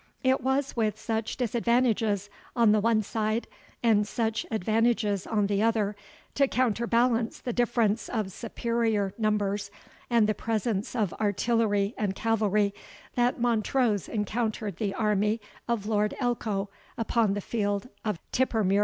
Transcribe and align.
It 0.23 0.41
was 0.41 0.75
with 0.75 0.99
such 0.99 1.37
disadvantages 1.37 2.27
on 2.55 2.71
the 2.71 2.79
one 2.79 3.03
side, 3.03 3.45
and 3.83 4.07
such 4.07 4.47
advantages 4.49 5.27
on 5.27 5.45
the 5.45 5.61
other, 5.61 5.95
to 6.33 6.47
counterbalance 6.47 7.37
the 7.37 7.53
difference 7.53 8.09
of 8.09 8.31
superior 8.31 9.13
numbers 9.19 9.69
and 10.09 10.25
the 10.25 10.33
presence 10.33 10.95
of 10.95 11.13
artillery 11.21 11.93
and 11.99 12.15
cavalry, 12.15 12.73
that 13.13 13.39
Montrose 13.39 14.09
encountered 14.09 14.77
the 14.77 14.95
army 14.95 15.39
of 15.67 15.85
Lord 15.85 16.15
Elcho 16.19 16.69
upon 16.97 17.35
the 17.35 17.39
field 17.39 17.87
of 18.03 18.17
Tippermuir. 18.31 18.79